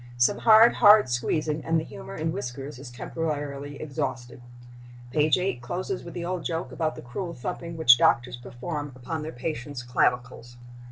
Some 0.17 0.39
hard, 0.39 0.73
hard 0.77 1.09
squeezing, 1.09 1.63
and 1.63 1.79
the 1.79 1.83
humor 1.83 2.15
in 2.15 2.31
whiskers 2.31 2.79
is 2.79 2.89
temporarily 2.89 3.79
exhausted. 3.79 4.41
Page 5.11 5.37
8 5.37 5.61
closes 5.61 6.03
with 6.03 6.15
the 6.15 6.25
old 6.25 6.43
joke 6.43 6.71
about 6.71 6.95
the 6.95 7.03
cruel 7.03 7.35
thumping 7.35 7.77
which 7.77 7.99
doctors 7.99 8.35
perform 8.35 8.93
upon 8.95 9.21
their 9.21 9.31
patients' 9.31 9.83
clavicles. 9.83 10.57